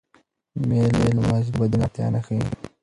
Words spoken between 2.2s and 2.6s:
ښيي.